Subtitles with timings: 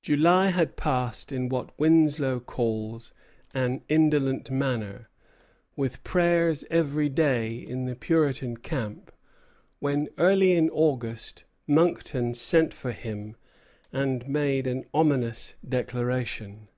[0.00, 3.12] July had passed in what Winslow calls
[3.52, 5.08] "an indolent manner,"
[5.74, 9.10] with prayers every day in the Puritan camp,
[9.80, 13.34] when, early in August, Monckton sent for him,
[13.92, 16.68] and made an ominous declaration.